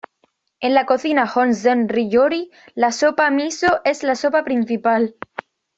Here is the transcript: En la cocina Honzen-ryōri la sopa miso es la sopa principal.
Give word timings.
En 0.61 0.73
la 0.73 0.87
cocina 0.91 1.25
Honzen-ryōri 1.27 2.49
la 2.73 2.91
sopa 2.91 3.29
miso 3.29 3.81
es 3.85 4.01
la 4.01 4.15
sopa 4.15 4.43
principal. 4.43 5.13